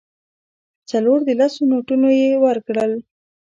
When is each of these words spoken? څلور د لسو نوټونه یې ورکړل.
څلور 0.89 1.19
د 1.27 1.29
لسو 1.39 1.61
نوټونه 1.71 2.09
یې 2.19 2.29
ورکړل. 2.45 2.91